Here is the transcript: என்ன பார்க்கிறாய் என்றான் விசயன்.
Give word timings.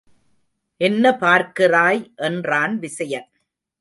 என்ன 0.81 1.11
பார்க்கிறாய் 1.19 2.01
என்றான் 2.15 2.79
விசயன். 2.79 3.29